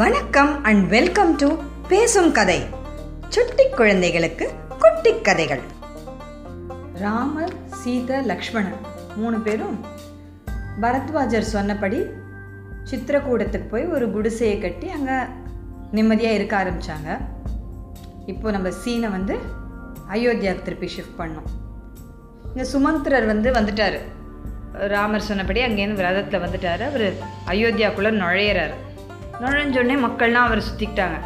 வணக்கம் 0.00 0.50
and 0.68 0.82
welcome 0.88 1.30
to 1.36 1.46
பேசும் 1.88 2.28
கதை. 2.32 2.58
சுட்டி 3.28 3.64
குழந்தைகளுக்கு 3.78 4.46
குட்டி 4.82 5.12
கதைகள். 5.20 5.62
ராமர் 7.02 7.54
சீதா 7.80 8.18
லக்ஷ்மணன் 8.30 8.78
மூணு 9.16 9.38
பேரும் 9.46 9.76
பரத்வாஜர் 10.82 11.48
சொன்னபடி 11.54 12.00
சித்திரக்கூடத்துக்கு 12.90 13.68
போய் 13.74 13.86
ஒரு 13.96 14.08
குடிசையை 14.16 14.58
கட்டி 14.58 14.90
அங்கே 14.96 15.18
நிம்மதியாக 15.96 16.38
இருக்க 16.38 16.56
ஆரம்பித்தாங்க 16.62 17.20
இப்போ 18.32 18.50
நம்ம 18.50 18.72
சீனை 18.82 19.10
வந்து 19.18 19.36
அயோத்தியாவுக்கு 20.16 20.66
திருப்பி 20.68 20.90
ஷிஃப்ட் 20.96 21.20
பண்ணோம். 21.22 21.48
இங்கே 22.50 22.66
சுமந்திரர் 22.74 23.26
வந்து 23.26 23.50
வந்துட்டார். 23.50 23.98
ராமர் 24.94 25.28
சொன்னபடி 25.30 25.62
அங்கேருந்து 25.62 26.02
விரதத்தில் 26.02 26.44
வந்துட்டார். 26.46 26.84
அவர் 26.90 27.08
அயோத்தியாக்குள்ளே 27.54 28.12
நுழையிறாரு. 28.24 28.76
நுழைஞ்சோடனே 29.40 29.96
மக்கள்லாம் 30.04 30.46
அவரை 30.46 30.62
சுற்றிக்கிட்டாங்க 30.68 31.18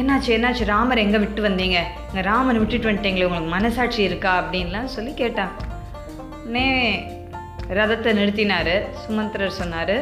என்னாச்சு 0.00 0.30
என்னாச்சு 0.34 0.64
ராமர் 0.64 1.02
எங்கே 1.04 1.18
விட்டு 1.18 1.40
வந்தீங்க? 1.46 1.78
இங்கே 2.08 2.22
ராமனை 2.30 2.58
விட்டுட்டு 2.60 2.88
வந்துட்டீங்களே 2.90 3.26
உங்களுக்கு 3.28 3.54
மனசாட்சி 3.54 4.02
இருக்கா? 4.02 4.32
அப்படின்லாம் 4.42 4.92
சொல்லி 4.96 5.14
கேட்டான் 5.14 5.52
உடனே 6.44 6.66
ரதத்தை 7.78 8.10
நிறுத்தினார். 8.18 8.74
சுமந்திரர் 9.04 9.58
சொன்னார் 9.60 9.96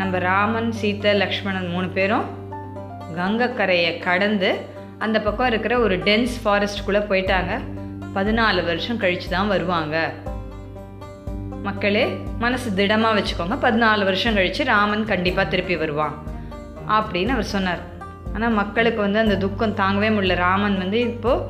நம்ம 0.00 0.18
ராமன் 0.18 0.72
சீதை 0.72 1.12
லக்ஷ்மணன் 1.12 1.70
மூணு 1.74 1.88
பேரும் 1.98 2.26
கங்கக்கரையை 3.18 3.92
கடந்து 3.98 4.50
அந்த 4.98 5.20
பக்கம் 5.20 5.46
இருக்கிற 5.46 5.74
ஒரு 5.78 5.96
டென்ஸ் 5.98 6.34
ஃபாரஸ்ட்டுக்குள்ளே 6.44 7.02
போயிட்டாங்க. 7.10 7.52
பதினாலு 8.16 8.60
வருஷம் 8.64 9.00
கழித்து 9.02 9.28
தான் 9.28 9.52
வருவாங்க. 9.54 9.96
மக்களே 11.68 12.04
மனசு 12.38 12.68
திடமாக 12.74 13.16
வச்சுக்கோங்க. 13.18 13.56
பதினாலு 13.64 14.04
வருஷம் 14.08 14.34
கழித்து 14.34 14.64
ராமன் 14.64 15.04
கண்டிப்பாக 15.06 15.46
திருப்பி 15.48 15.76
வருவான். 15.76 16.14
அப்படின்னு 16.96 17.32
அவர் 17.34 17.52
சொன்னார். 17.54 17.82
ஆனால் 18.34 18.54
மக்களுக்கு 18.60 19.00
வந்து 19.00 19.18
அந்த 19.18 19.36
துக்கம் 19.36 19.74
தாங்கவே 19.76 20.08
முடியல. 20.16 20.34
ராமன் 20.34 20.76
வந்து 20.78 21.00
இப்போது 21.00 21.42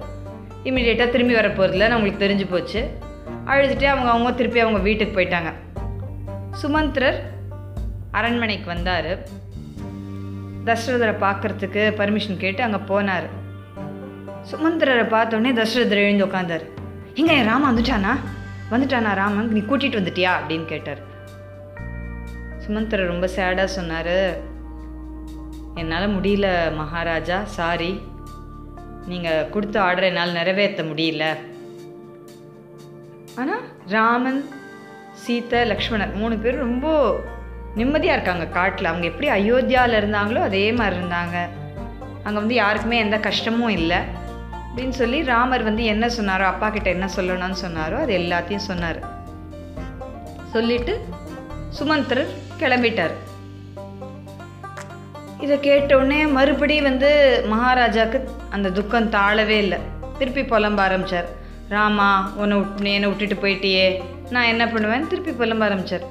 இமீடியட்டாக 0.65 1.09
திரும்பி 1.11 1.35
வர 1.35 1.49
போகிறதில்லன்னு 1.49 1.97
அவங்களுக்கு 1.97 2.25
தெரிஞ்சு 2.25 2.47
போச்சு. 2.51 2.81
அழுதுட்டு 3.47 3.85
அவங்க 3.85 4.11
அவங்க 4.11 4.33
திருப்பி 4.33 4.61
அவங்க 4.61 4.81
வீட்டுக்கு 4.89 5.15
போயிட்டாங்க. 5.19 5.51
சுமந்திரர் 6.63 7.19
அரண்மனைக்கு 8.11 8.69
வந்தார். 8.75 9.11
தசரதரை 10.67 11.15
பார்க்கறதுக்கு 11.27 11.85
பர்மிஷன் 12.01 12.43
கேட்டு 12.45 12.63
அங்கே 12.63 12.81
போனார். 12.91 13.29
சுமந்திரரை 14.51 15.07
பார்த்தோன்னே 15.15 15.53
தசரதர் 15.61 16.05
எழுந்து 16.07 16.27
உட்காந்தார் 16.27 16.67
எங்கே 17.15 17.37
ராமா 17.43 17.51
ராமன் 17.51 17.71
வந்துட்டானா? 17.71 18.15
வந்துட்டானா 18.71 19.15
ராமன்? 19.15 19.53
நீ 19.53 19.61
கூட்டிகிட்டு 19.61 20.01
வந்துட்டியா? 20.01 20.33
அப்படின்னு 20.39 20.65
கேட்டார். 20.65 20.99
சுமந்தர் 22.59 23.07
ரொம்ப 23.07 23.29
சேடாக 23.37 23.65
சொன்னார். 23.65 24.17
என்னால் 25.75 26.21
முடியல 26.21 26.75
மகாராஜா 26.77 27.45
சாரி. 27.45 28.03
நீங்கள் 29.07 29.51
கொடுத்த 29.51 29.81
ஆர்டரை 29.81 30.03
என்னால் 30.03 30.33
நிறைவேற்ற 30.33 30.83
முடியல. 30.83 31.25
ஆனால் 33.37 33.61
ராமன் 33.87 34.49
சீதை 35.13 35.61
லக்ஷ்மணர் 35.71 36.15
மூணு 36.15 36.37
பேரும் 36.37 36.61
ரொம்ப 36.61 37.21
நிம்மதியாக 37.75 38.21
இருக்காங்க 38.21 38.47
காட்டில். 38.47 38.85
அவங்க 38.85 39.07
எப்படி 39.07 39.29
அயோத்தியாவில் 39.29 39.99
இருந்தாங்களோ 39.99 40.41
அதே 40.41 40.73
மாதிரி 40.73 40.97
இருந்தாங்க. 41.01 41.37
அங்கே 42.23 42.39
வந்து 42.39 42.55
யாருக்குமே 42.55 42.99
எந்த 42.99 43.19
கஷ்டமும் 43.19 43.69
இல்லை. 43.69 43.97
அப்படின்னு 44.69 44.97
சொல்லி 45.01 45.19
ராமர் 45.33 45.69
வந்து 45.69 45.85
என்ன 45.93 46.07
சொன்னாரோ 46.17 46.45
அப்பா 46.53 46.69
கிட்ட 46.75 46.89
என்ன 46.97 47.07
சொல்லணும்னு 47.17 47.59
சொன்னாரோ 47.65 47.97
அது 48.05 48.13
எல்லாத்தையும் 48.21 48.69
சொன்னார். 48.71 49.01
சொல்லிட்டு 50.55 50.95
சுமந்திரர் 51.79 52.31
கிளம்பிட்டார். 52.61 53.15
இதை 55.45 55.57
கேட்டவுடனே 55.67 56.21
மறுபடியும் 56.37 56.89
வந்து 56.91 57.11
மகாராஜாவுக்கு 57.53 58.21
அந்த 58.55 58.69
துக்கம் 58.79 59.13
தாழவே 59.17 59.57
இல்லை. 59.65 59.79
திருப்பி 60.21 60.43
புலம்ப 60.53 60.81
ஆரம்பித்தார் 60.87 61.29
ராமா 61.75 62.09
உன்னை 62.41 62.57
விட் 62.59 62.81
நீ 62.85 62.91
என்னை 62.99 63.09
விட்டுட்டு 63.11 63.37
போயிட்டியே 63.43 63.87
நான் 64.35 64.51
என்ன 64.53 64.65
பண்ணுவேன் 64.73 65.07
திருப்பி 65.11 65.33
புலம்ப 65.41 65.63
ஆரம்பித்தார் 65.67 66.07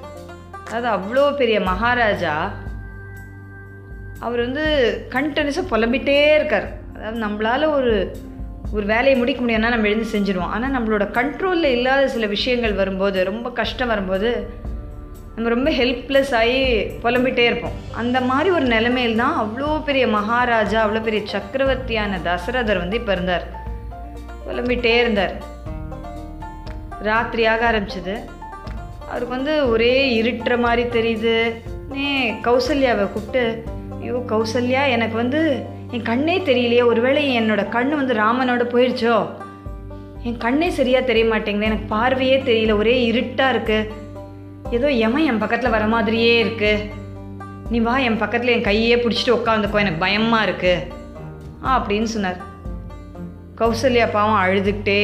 அதாவது 0.65 0.87
அவ்வளோ 0.95 1.23
பெரிய 1.41 1.57
மகாராஜா 1.71 2.35
அவர் 4.25 4.41
வந்து 4.45 4.63
கண்டினியூஸாக 5.15 5.71
புலம்பிட்டே 5.73 6.17
இருக்கார். 6.37 6.67
அதாவது 6.95 7.19
நம்மளால் 7.25 7.73
ஒரு 7.77 7.93
ஒரு 8.75 8.85
வேலையை 8.85 9.15
முடிக்க 9.19 9.41
முடியும்னா 9.43 9.73
நம்ம 9.73 9.87
எழுந்து 9.87 10.13
செஞ்சுருவோம். 10.13 10.53
ஆனால் 10.55 10.73
நம்மளோட 10.75 11.05
கண்ட்ரோலில் 11.17 11.75
இல்லாத 11.77 12.07
சில 12.07 12.25
விஷயங்கள் 12.25 12.73
வரும்போது 12.73 13.23
ரொம்ப 13.23 13.51
கஷ்டம் 13.51 13.87
வரும்போது 13.87 14.31
நம்ம 15.35 15.49
ரொம்ப 15.49 15.69
ஹெல்ப்லெஸ் 15.71 16.33
ஆகி 16.35 16.59
புலம்பிட்டே 17.03 17.43
இருப்போம். 17.45 17.75
அந்த 17.91 18.21
மாதிரி 18.21 18.49
ஒரு 18.49 18.65
நிலைமையில் 18.65 19.15
தான் 19.15 19.35
அவ்வளோ 19.43 19.83
பெரிய 19.83 20.07
மகாராஜா 20.07 20.79
அவ்வளோ 20.85 21.01
பெரிய 21.03 21.21
சக்கரவர்த்தியான 21.25 22.19
தசரதர் 22.23 22.77
வந்து 22.77 22.95
இப்போ 22.95 23.11
இருந்தார். 23.11 23.45
புலம்பிட்டே 24.47 24.93
இருந்தார். 24.99 25.35
ராத்திரியாக 27.03 27.63
ஆரம்பிச்சது. 27.71 28.15
அவருக்கு 29.09 29.33
வந்து 29.35 29.69
ஒரே 29.69 30.21
இருட்டுற 30.21 30.59
மாதிரி 30.59 30.85
தெரியுது. 30.99 31.53
நே 31.89 32.31
கௌசல்யாவை 32.43 33.05
கூப்பிட்டு 33.11 33.63
ஐயோ 33.99 34.23
கௌசல்யா 34.27 34.87
எனக்கு 34.87 35.15
வந்து 35.15 35.41
என் 35.93 36.07
கண்ணே 36.09 36.35
தெரியலையே. 36.47 36.83
ஒருவேளை 36.91 37.21
என்னோட 37.39 37.61
கண் 37.75 37.91
வந்து 37.99 38.13
ராமனோட 38.23 38.63
போயிடுச்சோ 38.73 39.17
என் 40.27 40.41
கண்ணே 40.45 40.69
சரியாக 40.77 41.07
தெரிய 41.09 41.25
மாட்டேங்குது. 41.25 41.69
எனக்கு 41.69 41.87
பார்வையே 41.95 42.37
தெரியல. 42.49 42.75
ஒரே 42.81 42.95
இருட்டாக 43.11 43.53
இருக்குது 43.55 44.05
ஏதோ 44.77 44.87
எமன் 45.05 45.27
என் 45.31 45.41
பக்கத்தில் 45.43 45.75
வர 45.75 45.85
மாதிரியே 45.93 46.33
இருக்குது 46.43 46.85
நீ 47.71 47.79
வா 47.85 47.93
என் 48.07 48.21
பக்கத்தில் 48.23 48.53
என் 48.55 48.67
கையே 48.67 48.95
பிடிச்சிட்டு 49.03 49.37
உட்காந்துக்கோ 49.37 49.81
எனக்கு 49.83 50.03
பயமாக 50.05 50.47
இருக்குது 50.47 50.85
ஆ 51.65 51.77
அப்படின்னு 51.77 52.09
சொன்னார். 52.15 52.39
கௌசல்யா 53.61 54.07
பாவம் 54.15 54.41
அழுதுகிட்டே 54.43 55.01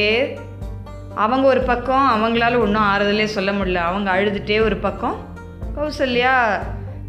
அவங்க 1.23 1.45
ஒரு 1.53 1.61
பக்கம் 1.71 2.07
அவங்களால 2.13 2.59
ஒன்றும் 2.65 2.87
ஆறுதலே 2.91 3.25
சொல்ல 3.37 3.51
முடியல. 3.51 3.81
அவங்க 3.89 4.09
அழுதுகிட்டே 4.15 4.59
ஒரு 4.67 4.77
பக்கம் 4.87 5.15
கௌசல்யா 5.77 6.33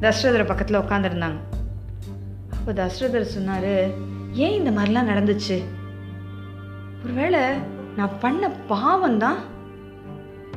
தசரதர் 0.05 0.51
பக்கத்தில் 0.53 0.83
உட்காந்துருந்தாங்க 0.85 1.41
அப்போ 2.65 2.83
தசரதர் 2.83 3.33
சொன்னார் 3.33 3.73
ஏன் 4.45 4.55
இந்த 4.59 4.71
மாதிரிலாம் 4.77 5.09
நடந்துச்சு? 5.11 5.57
ஒருவேளை 7.03 7.41
நான் 7.97 8.15
பண்ண 8.21 8.49
பாவம் 8.71 9.19
தான் 9.19 9.39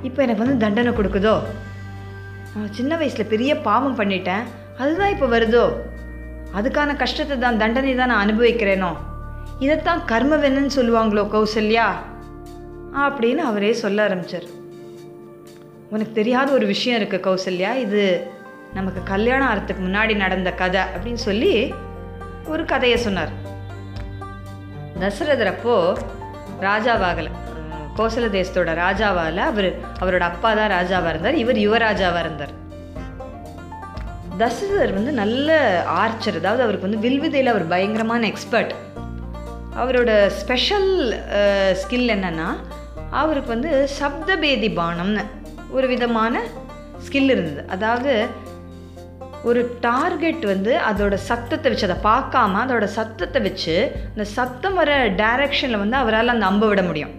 இப்போ 0.07 0.19
எனக்கு 0.23 0.44
வந்து 0.44 0.62
தண்டனை 0.63 0.91
கொடுக்குதோ? 0.94 1.34
நான் 2.53 2.72
சின்ன 2.72 2.97
வயசில் 2.97 3.29
பெரிய 3.34 3.51
பாவம் 3.57 3.97
பண்ணிட்டேன். 4.00 4.46
அதுதான் 4.78 5.13
இப்போ 5.16 5.28
வருதோ? 5.28 5.66
அதுக்கான 6.57 6.96
கஷ்டத்தை 6.96 7.38
தான் 7.40 7.57
தண்டனை 7.57 7.96
தான் 7.96 8.12
நான் 8.12 8.23
அனுபவிக்கிறேனோ? 8.25 8.91
இதைத்தான் 9.59 10.03
கர்மவென்னு 10.12 10.72
சொல்லுவாங்களோ 10.78 11.25
கௌசல்யா? 11.35 11.88
அப்படின்னு 13.06 13.44
அவரே 13.50 13.73
சொல்ல 13.73 14.07
ஆரம்பிச்சார். 14.07 14.47
உனக்கு 15.90 16.12
தெரியாத 16.12 16.51
ஒரு 16.51 16.66
விஷயம் 16.66 17.00
இருக்குது 17.01 17.25
கௌசல்யா. 17.28 17.73
இது 17.85 18.29
நமக்கு 18.73 19.03
கல்யாணம் 19.03 19.50
ஆகிறதுக்கு 19.50 19.85
முன்னாடி 19.90 20.16
நடந்த 20.16 20.51
கதை 20.63 20.81
அப்படின்னு 20.96 21.23
சொல்லி 21.28 21.73
ஒரு 22.53 22.63
கதையை 22.72 22.97
சொன்னார். 23.06 23.31
தசரதர் 25.03 25.52
அப்போ 25.53 25.75
ராஜாவாகலை. 26.68 27.31
கோசல 27.97 28.25
தேசத்தோட 28.35 28.72
ராஜாவால் 28.84 29.40
அவர் 29.50 29.69
அவரோட 30.02 30.24
அப்பா 30.31 30.50
தான் 30.59 30.72
ராஜாவாக 30.78 31.12
இருந்தார் 31.13 31.38
இவர் 31.44 31.59
யுவராஜாவாக 31.66 32.24
இருந்தார். 32.25 32.53
தசரதர் 34.41 34.94
வந்து 34.97 35.12
நல்ல 35.22 35.56
ஆர்ச்சர் 36.02 36.40
அதாவது 36.41 36.63
அவருக்கு 36.66 36.88
வந்து 36.88 37.03
வில்விதையில் 37.06 37.53
அவர் 37.53 37.66
பயங்கரமான 37.74 38.28
எக்ஸ்பர்ட் 38.31 38.74
அவரோட 39.81 40.12
ஸ்பெஷல் 40.41 40.91
ஸ்கில் 41.81 42.14
என்னென்னா 42.16 42.50
அவருக்கு 43.22 43.50
வந்து 43.56 43.72
சப்தபேதி 44.00 44.69
பானம்னு 44.79 45.24
ஒரு 45.78 45.88
விதமான 45.94 46.41
ஸ்கில் 47.05 47.32
இருந்தது. 47.34 47.64
அதாவது 47.76 48.14
ஒரு 49.47 49.61
டார்கெட் 49.85 50.44
வந்து 50.52 50.72
அதோட 50.90 51.16
சத்தத்தை 51.29 51.67
வச்சு 51.72 51.88
அதை 51.88 51.97
பார்க்காம 52.09 52.59
அதோட 52.64 52.85
சத்தத்தை 52.97 53.40
வச்சு 53.47 53.76
அந்த 54.11 54.26
சத்தம் 54.38 54.78
வர 54.79 54.91
டைரக்ஷனில் 55.22 55.82
வந்து 55.84 55.97
அவரால் 56.02 56.34
அந்த 56.34 56.46
அம்பை 56.52 56.67
விட 56.72 56.82
முடியும். 56.90 57.14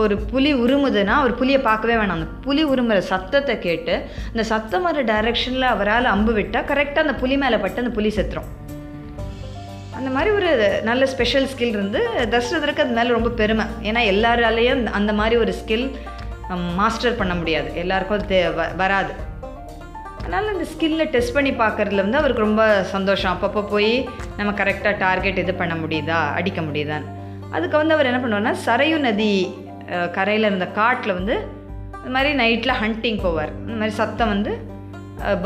ஒரு 0.00 0.14
புலி 0.30 0.50
உருமுதுன்னா 0.64 1.14
ஒரு 1.26 1.34
புலியை 1.40 1.60
பார்க்கவே 1.68 1.94
வேணாம். 2.00 2.18
அந்த 2.18 2.28
புலி 2.46 2.62
உருமுற 2.72 2.98
சத்தத்தை 3.12 3.54
கேட்டு 3.66 3.94
அந்த 4.32 4.42
சத்தம் 4.52 4.86
வர 4.88 5.02
டைரக்ஷனில் 5.12 5.66
அவரால் 5.74 6.12
அம்பு 6.14 6.34
விட்டால் 6.38 6.68
கரெக்டாக 6.70 7.06
அந்த 7.06 7.16
புலி 7.22 7.38
மேலே 7.44 7.58
பட்டு 7.64 7.82
அந்த 7.84 7.94
புலி 7.98 8.12
செத்துரும். 8.18 8.50
அந்த 9.98 10.10
மாதிரி 10.16 10.30
ஒரு 10.38 10.50
நல்ல 10.90 11.02
ஸ்பெஷல் 11.14 11.48
ஸ்கில் 11.54 11.74
இருந்து 11.76 12.02
தசரதருக்கு 12.34 12.84
அது 12.84 12.98
மேலே 12.98 13.10
ரொம்ப 13.16 13.32
பெருமை. 13.40 13.66
ஏன்னா 13.88 14.02
எல்லாராலேயும் 14.12 14.84
அந்த 15.00 15.12
மாதிரி 15.20 15.36
ஒரு 15.44 15.54
ஸ்கில் 15.62 15.88
மாஸ்டர் 16.78 17.18
பண்ண 17.18 17.34
முடியாது. 17.40 17.68
எல்லாருக்கும் 17.82 18.20
அது 18.20 18.38
வராது. 18.84 19.12
அதனால் 20.22 20.50
அந்த 20.52 20.64
ஸ்கில்லை 20.72 21.06
டெஸ்ட் 21.14 21.34
பண்ணி 21.36 21.52
பார்க்குறதுல 21.62 22.04
வந்து 22.06 22.20
அவருக்கு 22.20 22.46
ரொம்ப 22.46 22.64
சந்தோஷம். 22.94 23.32
அப்பப்போ 23.34 23.62
போய் 23.74 23.92
நம்ம 24.38 24.50
கரெக்டாக 24.60 24.94
டார்கெட் 25.04 25.40
இது 25.44 25.54
பண்ண 25.62 25.74
முடியுதா? 25.82 26.20
அடிக்க 26.38 26.60
முடியுதான்னு. 26.68 27.08
அதுக்கு 27.56 27.76
வந்து 27.80 27.94
அவர் 27.96 28.08
என்ன 28.10 28.20
பண்ணுவார்னா 28.24 28.54
சரையு 28.66 28.98
நதி 29.06 29.32
கரையில் 30.16 30.48
இருந்த 30.48 30.66
காட்டில் 30.80 31.16
வந்து 31.18 31.34
இந்த 31.98 32.10
மாதிரி 32.16 32.30
நைட்டில் 32.42 32.78
ஹண்டிங் 32.82 33.18
போவார். 33.24 33.52
இந்த 33.64 33.76
மாதிரி 33.80 33.94
சத்தம் 34.00 34.32
வந்து 34.34 34.52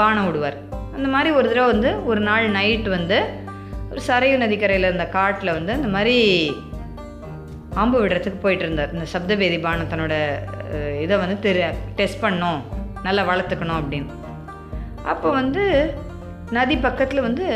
பானம் 0.00 0.26
விடுவார். 0.28 0.58
அந்த 0.96 1.08
மாதிரி 1.14 1.30
ஒரு 1.38 1.46
தடவை 1.50 1.68
வந்து 1.74 1.90
ஒரு 2.10 2.20
நாள் 2.28 2.44
நைட் 2.58 2.88
வந்து 2.96 3.18
ஒரு 3.90 4.02
சரையு 4.08 4.36
நதிக்கரையில் 4.42 4.88
இருந்த 4.88 5.06
காட்டில் 5.16 5.56
வந்து 5.58 5.72
அந்த 5.78 5.88
மாதிரி 5.94 6.16
ஆம்பு 7.82 7.96
விடுறதுக்கு 8.02 8.38
போயிட்டு 8.44 8.64
இருந்தார். 8.66 8.92
இந்த 8.96 9.06
சப்தபேதி 9.14 9.58
பானத்தனோட 9.68 10.14
இதை 11.04 11.14
வந்து 11.22 11.38
தெரிய 11.46 11.64
டெஸ்ட் 12.00 12.22
பண்ணோம் 12.26 12.60
நல்லா 13.06 13.24
வளர்த்துக்கணும் 13.30 13.80
அப்படின்னு. 13.80 14.10
அப்போ 15.12 15.28
வந்து 15.40 15.64
நதி 16.56 16.76
பக்கத்தில் 16.76 17.26
வந்து 17.26 17.46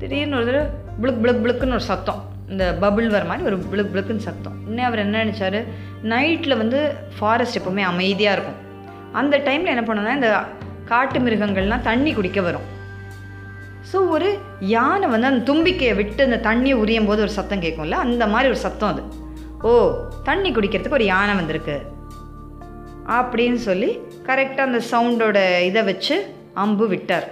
திடீர்னு 0.00 0.36
ஒரு 0.36 0.46
தடவை 0.48 0.64
புளுக் 1.02 1.20
புளுக் 1.22 1.40
புளுக்குன்னு 1.42 1.76
ஒரு 1.78 1.86
சத்தம். 1.92 2.20
இந்த 2.48 2.64
பபுள் 2.80 3.06
வர 3.14 3.24
மாதிரி 3.30 3.46
ஒரு 3.50 3.56
புளுக் 3.70 3.90
புளுக்குன்னு 3.92 4.26
சத்தம். 4.28 4.56
இன்னும் 4.66 4.88
அவர் 4.88 5.02
என்ன 5.04 5.22
நினச்சாரு? 5.24 5.60
நைட்டில் 6.12 6.56
வந்து 6.56 6.78
ஃபாரஸ்ட் 7.16 7.58
எப்போவுமே 7.58 7.84
அமைதியாக 7.92 8.36
இருக்கும். 8.36 8.58
அந்த 9.20 9.38
டைமில் 9.38 9.72
என்ன 9.74 9.84
பண்ணுன்னா 9.88 10.14
இந்த 10.18 10.30
காட்டு 10.90 11.18
மிருகங்கள்லாம் 11.20 11.86
தண்ணி 11.88 12.12
குடிக்க 12.12 12.40
வரும். 12.40 12.68
ஸோ 13.92 13.96
ஒரு 14.08 14.28
யானை 14.74 15.06
வந்து 15.08 15.30
அந்த 15.30 15.42
தும்பிக்கையை 15.52 15.94
விட்டு 16.00 16.22
அந்த 16.28 16.40
தண்ணியை 16.48 16.76
உரியும் 16.82 17.08
போது 17.10 17.20
ஒரு 17.20 17.32
சத்தம் 17.38 17.62
கேட்கும்ல? 17.62 17.96
அந்த 18.06 18.26
மாதிரி 18.26 18.50
ஒரு 18.52 18.60
சத்தம் 18.66 18.92
அது. 18.92 19.02
ஓ 19.68 19.70
தண்ணி 20.28 20.50
குடிக்கிறதுக்கு 20.52 20.98
ஒரு 21.00 21.08
யானை 21.14 21.34
வந்திருக்கு. 21.34 21.76
அப்படின்னு 23.18 23.60
சொல்லி 23.68 23.90
கரெக்டாக 24.28 24.68
அந்த 24.68 24.80
சவுண்டோட 24.92 25.38
இதை 25.70 25.82
வச்சு 25.82 26.16
அம்பு 26.54 26.88
விட்டார். 26.88 27.28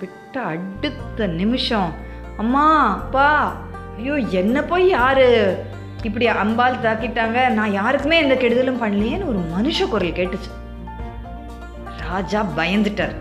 விட்ட 0.00 0.40
அடுத்த 0.40 1.26
நிமிஷம் 1.26 1.92
அம்மா 2.36 2.92
அப்பா 2.92 3.56
ஐயோ 3.96 4.14
என்ன 4.14 4.62
போய் 4.62 4.88
யாரு? 4.88 5.56
இப்படி 6.02 6.26
அம்பால் 6.26 6.82
தாக்கிட்டாங்க 6.82 7.48
நான் 7.48 7.72
யாருக்குமே 7.72 8.18
எந்த 8.18 8.34
கெடுதலும் 8.34 8.82
பண்ணலையேன்னு 8.82 9.26
ஒரு 9.26 9.40
மனுஷ 9.56 9.88
குரல் 9.88 10.18
கேட்டுச்சு. 10.18 10.50
ராஜா 11.96 12.46
பயந்துட்டார். 12.56 13.16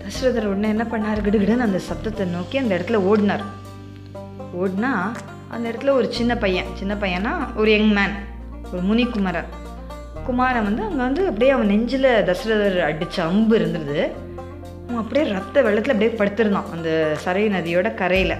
தசரதர் 0.00 0.50
உடனே 0.52 0.68
என்ன 0.68 0.86
பண்ணார்? 0.90 1.24
கிடுகிடுன்னு 1.26 1.66
அந்த 1.68 1.80
சப்தத்தை 1.88 2.26
நோக்கி 2.26 2.58
அந்த 2.58 2.74
இடத்துல 2.74 3.00
ஓடினார். 3.10 3.44
ஓடினா 4.62 4.92
அந்த 5.48 5.70
இடத்துல 5.70 5.90
ஒரு 5.90 6.12
சின்ன 6.12 6.36
பையன் 6.36 6.66
சின்ன 6.74 6.94
பையனா 6.94 7.56
ஒரு 7.56 7.70
யங் 7.70 7.92
மேன் 7.92 8.14
ஒரு 8.72 8.82
முனிகுமரன் 8.82 9.64
குமாரன் 10.26 10.66
வந்து 10.68 10.82
அங்கே 10.86 11.02
வந்து 11.06 11.22
அப்படியே 11.30 11.50
அவன் 11.54 11.70
நெஞ்சில் 11.72 12.08
தசரதர் 12.28 12.78
அடித்த 12.86 13.16
அம்பு 13.30 13.54
இருந்தது. 13.58 13.98
அவன் 14.86 15.00
அப்படியே 15.02 15.24
ரத்த 15.36 15.62
வெள்ளத்தில் 15.66 15.94
அப்படியே 15.94 16.12
படுத்திருந்தான் 16.18 16.70
அந்த 16.74 16.90
சரை 17.24 17.44
நதியோட 17.54 17.88
கரையில். 18.00 18.36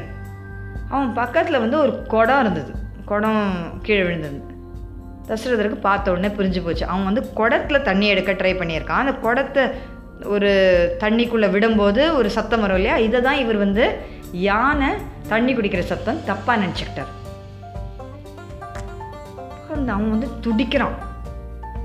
அவன் 0.91 1.13
பக்கத்தில் 1.21 1.63
வந்து 1.65 1.79
ஒரு 1.85 1.93
குடம் 2.15 2.41
இருந்தது. 2.41 2.73
குடம் 3.11 3.43
கீழே 3.87 4.03
விழுந்திருந்தது 4.09 4.55
தசரதருக்கு 5.29 5.79
பார்த்த 5.87 6.13
உடனே 6.15 6.29
புரிஞ்சு 6.39 6.61
போச்சு. 6.65 6.85
அவன் 6.93 7.09
வந்து 7.09 7.23
குடத்துல 7.39 7.79
தண்ணி 7.83 8.07
எடுக்க 8.07 8.33
ட்ரை 8.33 8.53
பண்ணியிருக்கான். 8.59 9.03
அந்த 9.05 9.15
குடத்தை 9.27 9.65
ஒரு 10.35 10.51
தண்ணிக்குள்ளே 11.03 11.49
விடும்போது 11.55 12.03
ஒரு 12.19 12.29
சத்தம் 12.37 12.63
வரும் 12.65 12.79
இல்லையா? 12.81 12.97
இதை 13.07 13.19
தான் 13.27 13.41
இவர் 13.45 13.59
வந்து 13.65 13.85
யானை 14.49 14.91
தண்ணி 15.29 15.55
குடிக்கிற 15.55 15.83
சத்தம் 15.93 16.23
தப்பாக 16.31 16.61
நினச்சிக்கிட்டார். 16.63 17.13
அந்த 19.75 19.91
அவன் 19.97 20.15
வந்து 20.15 20.29
துடிக்கிறான். 20.45 20.97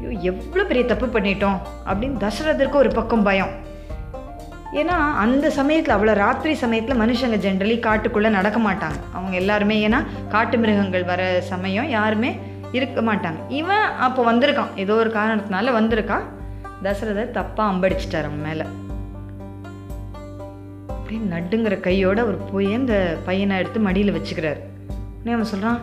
ஐயோ 0.02 0.20
எவ்வளோ 0.30 0.64
பெரிய 0.64 0.86
தப்பு 0.86 1.08
பண்ணிட்டோம் 1.16 1.58
அப்படின்னு 1.90 2.18
தசரதருக்கு 2.24 2.82
ஒரு 2.84 2.90
பக்கம் 3.00 3.24
பயம். 3.24 3.52
ஏன்னா 4.80 4.96
அந்த 5.24 5.50
சமயத்தில் 5.50 5.96
அவ்வளோ 5.96 6.14
ராத்திரி 6.14 6.54
சமயத்தில் 6.56 7.00
மனுஷங்க 7.02 7.38
ஜென்ரலி 7.46 7.76
காட்டுக்குள்ளே 7.88 8.30
நடக்க 8.30 8.60
மாட்டாங்க. 8.60 9.00
அவங்க 9.14 9.36
எல்லாருமே 9.36 9.88
ஏன்னா 9.88 10.00
காட்டு 10.30 10.58
மிருகங்கள் 10.58 11.04
வர 11.04 11.42
சமயம் 11.42 11.90
யாருமே 11.90 12.32
இருக்க 12.72 13.02
மாட்டாங்க. 13.02 13.40
இவன் 13.48 13.88
அப்போ 14.06 14.22
வந்திருக்கான். 14.32 14.72
ஏதோ 14.76 14.94
ஒரு 14.94 15.10
காரணத்தினால 15.10 15.74
வந்திருக்கான் 15.80 16.28
தசரதர் 16.84 17.36
தப்பாக 17.40 17.72
அம்படிச்சிட்டார் 17.72 18.30
அவன் 18.30 18.46
மேலே. 18.48 18.66
அப்படியே 20.88 21.22
நட்டுங்கிற 21.34 21.80
கையோட 21.80 22.22
அவர் 22.22 22.38
போய் 22.52 22.74
அந்த 22.74 23.18
பையனை 23.26 23.58
எடுத்து 23.58 23.80
மடியில் 23.80 24.16
வச்சுக்கிறார். 24.18 24.62
உடனே 25.18 25.36
அவன் 25.38 25.52
சொல்கிறான் 25.54 25.82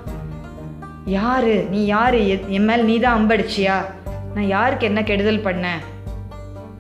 யாரு? 1.05 1.67
நீ 1.71 1.85
யாரு? 1.85 2.19
என் 2.57 2.65
மேல் 2.65 2.85
நீ 2.85 2.99
தான் 2.99 3.19
அம்படிச்சியா? 3.19 3.77
நான் 4.35 4.53
யாருக்கு 4.57 4.89
என்ன 4.91 5.03
கெடுதல் 5.03 5.47
பண்ணேன் 5.49 5.83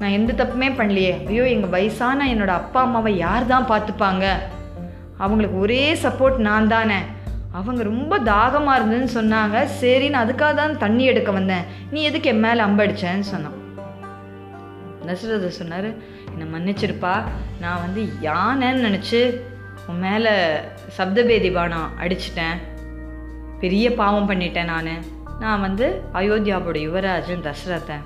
நான் 0.01 0.17
எந்த 0.17 0.33
தப்புமே 0.41 0.69
பண்ணலையே. 0.81 1.15
ஐயோ 1.27 1.45
எங்கள் 1.55 1.73
வயசான 1.77 2.27
என்னோட 2.35 2.53
அப்பா 2.61 2.81
அம்மாவை 2.81 3.13
யார் 3.17 3.47
தான் 3.53 3.71
பார்த்துப்பாங்க? 3.71 4.27
அவங்களுக்கு 5.17 5.57
ஒரே 5.59 5.85
சப்போர்ட் 6.03 6.37
நான் 6.49 6.69
தானே 6.69 6.99
அவங்க 7.59 7.83
ரொம்ப 7.83 8.15
தாகமாக 8.19 8.79
இருந்ததுன்னு 8.79 9.17
சொன்னாங்க. 9.19 9.65
சரி 9.81 10.09
நான் 10.09 10.25
அதுக்காக 10.27 10.55
தான் 10.55 10.79
தண்ணி 10.79 11.05
எடுக்க 11.05 11.31
வந்தேன். 11.31 11.65
நீ 11.91 12.01
எதுக்கு 12.03 12.31
என் 12.33 12.45
மேலே 12.47 12.61
அம்படிச்சேன்னு 12.63 13.27
சொன்னான். 13.33 13.59
தசரதர் 15.07 15.59
சொன்னார் 15.61 15.91
என்னை 16.33 16.47
மன்னிச்சிருப்பா. 16.55 17.15
நான் 17.61 17.83
வந்து 17.85 18.01
யானைன்னு 18.23 18.87
நினச்சி 18.89 19.21
உன் 19.91 20.03
மேலே 20.07 20.33
சப்தபேதி 20.97 21.51
பானம் 21.53 21.93
அடிச்சிட்டேன். 22.03 22.59
பெரிய 23.61 23.87
பாவம் 24.01 24.29
பண்ணிட்டேன் 24.31 24.71
நான். 24.73 24.93
நான் 25.41 25.61
வந்து 25.61 26.05
அயோத்தியாவோட 26.13 26.79
யுவராஜன் 26.87 27.47
தசரதன். 27.49 28.05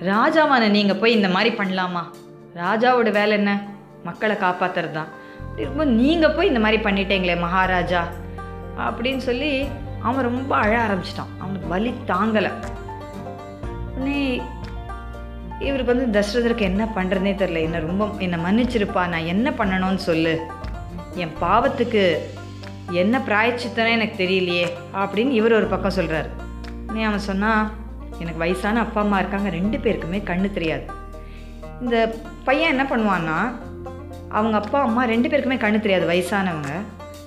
ராஜாவான 0.00 0.70
நீங்கள் 0.70 0.96
போய் 0.96 1.12
இந்த 1.12 1.28
மாதிரி 1.28 1.56
பண்ணலாமா? 1.56 2.02
ராஜாவோட 2.54 3.10
வேலை 3.10 3.30
என்ன? 3.30 3.62
மக்களை 4.04 4.36
காப்பாத்துறது 4.36 4.90
தான் 4.90 5.06
இருக்கும்போது 5.56 5.90
நீங்கள் 5.90 6.30
போய் 6.30 6.46
இந்த 6.46 6.60
மாதிரி 6.60 6.82
பண்ணிட்டீங்களே 6.82 7.40
மகாராஜா. 7.40 8.08
அப்படின்னு 8.78 9.16
சொல்லி 9.16 9.66
அவன் 10.02 10.24
ரொம்ப 10.24 10.56
அழ 10.56 10.86
ஆரம்பிச்சிட்டான். 10.86 11.32
அவனுக்கு 11.38 11.68
வலி 11.68 11.94
தாங்கலை. 12.06 12.52
உடனே 13.94 14.42
இவருக்கு 15.58 15.96
வந்து 15.96 16.20
தசரதருக்கு 16.20 16.60
என்ன 16.60 16.88
பண்ணுறதுனே 16.96 17.34
தெரில 17.42 17.60
என்ன 17.60 17.78
ரொம்ப 17.78 18.06
என்னை 18.18 18.38
மன்னிச்சிருப்பா. 18.38 19.08
நான் 19.08 19.30
என்ன 19.34 19.50
பண்ணணும்னு 19.50 20.02
சொல்லு. 20.08 20.40
என் 21.14 21.34
பாவத்துக்கு 21.40 22.16
என்ன 22.90 23.18
பிராயச்சித்தனே 23.18 23.88
எனக்கு 23.88 24.24
தெரியலையே 24.24 24.68
அப்படின்னு 24.94 25.30
இவர் 25.30 25.52
ஒரு 25.52 25.66
பக்கம் 25.66 25.90
சொல்கிறார் 25.90 26.28
நீ 26.92 27.02
அவன் 27.02 27.18
சொன்னால் 27.18 27.70
எனக்கு 28.18 28.38
வயசான 28.38 28.80
அப்பா 28.80 29.00
அம்மா 29.00 29.18
இருக்காங்க 29.18 29.48
ரெண்டு 29.48 29.78
பேருக்குமே 29.78 30.14
கண்ணு 30.14 30.52
தெரியாது. 30.52 30.82
இந்த 31.80 32.14
பையன் 32.44 32.68
என்ன 32.68 32.82
பண்ணுவான்னா 32.82 33.54
அவங்க 34.28 34.56
அப்பா 34.56 34.80
அம்மா 34.80 35.04
ரெண்டு 35.04 35.28
பேருக்குமே 35.28 35.56
கண்ணு 35.56 35.80
தெரியாது 35.80 36.08
வயசானவங்க. 36.08 36.70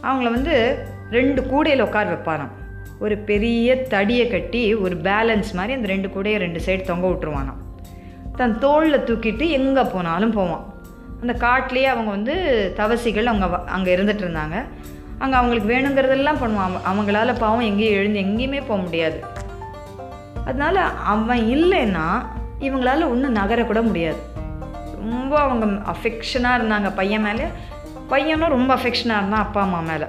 அவங்கள 0.04 0.24
வந்து 0.24 0.86
ரெண்டு 1.12 1.45
கூடையில் 1.48 1.81
உட்கார 1.81 2.13
வைப்பாராம். 2.13 2.51
ஒரு 3.00 3.18
பெரிய 3.18 3.75
தடியை 3.75 4.27
கட்டி 4.27 4.74
ஒரு 4.74 4.95
பேலன்ஸ் 4.95 5.53
மாதிரி 5.53 5.74
அந்த 5.74 5.88
ரெண்டு 5.88 6.07
கூடையை 6.07 6.38
ரெண்டு 6.38 6.62
சைடு 6.65 6.81
தொங்க 6.81 7.07
விட்டுருவானாம். 7.07 7.86
தன் 8.36 8.60
தோளில் 8.60 9.03
தூக்கிட்டு 9.03 9.50
எங்கே 9.50 9.82
போனாலும் 9.82 10.32
போவான். 10.32 10.74
அந்த 11.22 11.34
காட்டிலேயே 11.34 11.86
அவங்க 11.86 12.10
வந்து 12.12 12.72
தவசிகள் 12.75 13.25
அவங்க 13.25 13.58
வ- 13.58 13.65
அங்கே 13.65 13.96
இருந்துகிட்டு 13.96 14.25
இருந்தாங்க. 14.25 14.63
அங்கே 15.19 15.36
அவங்களுக்கு 15.36 15.69
வேணுங்கிறதெல்லாம் 15.74 16.41
பண்ணுவான். 16.41 16.75
அவங்களால 16.91 17.36
பாவம் 17.39 17.67
எங்கேயும் 17.69 17.97
எழுந்து 18.00 18.19
எங்கேயுமே 18.19 18.62
போக 18.67 18.81
முடியாது. 18.81 19.24
அதனால் 20.45 20.81
அவன் 21.03 21.43
இல்லைன்னா 21.55 22.05
இவங்களால 22.59 23.09
ஒன்றும் 23.09 23.36
நகரக்கூட 23.36 23.81
முடியாது. 23.81 24.19
ரொம்ப 24.95 25.39
அவங்க 25.39 25.65
அஃபெக்ஷனாக 25.65 26.57
இருந்தாங்க 26.59 26.91
பையன் 26.95 27.21
மேலே. 27.21 27.47
பையனும் 28.09 28.50
ரொம்ப 28.50 28.75
அஃபெக்ஷனாக 28.75 29.19
இருந்தான் 29.21 29.45
அப்பா 29.45 29.62
அம்மா 29.62 29.79
மேலே. 29.79 30.07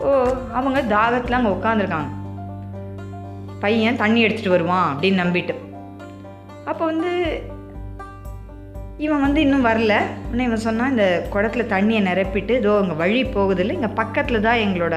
ஓ 0.00 0.08
அவங்க 0.52 0.78
தாகத்தில் 0.94 1.38
அங்கே 1.38 1.52
உட்காந்துருக்காங்க 1.56 2.12
பையன் 3.60 3.96
தண்ணி 3.96 4.20
எடுத்துகிட்டு 4.26 4.48
வருவான் 4.48 4.86
அப்படின்னு 4.92 5.22
நம்பிட்டு. 5.24 5.54
அப்போ 6.64 6.84
வந்து 6.84 7.10
இவன் 9.04 9.22
வந்து 9.24 9.40
இன்னும் 9.44 9.64
வரல. 9.68 9.94
உடனே 10.26 10.44
இவன் 10.48 10.62
சொன்னால் 10.66 10.92
இந்த 10.92 11.06
குடத்துல 11.32 11.64
தண்ணியை 11.72 12.00
நிரப்பிட்டு 12.08 12.52
இதோ 12.60 12.74
இங்கே 12.82 12.94
வழி 13.00 13.22
போகுதில்ல 13.34 13.74
இங்கே 13.78 13.90
பக்கத்தில் 13.98 14.44
தான் 14.46 14.62
எங்களோட 14.66 14.96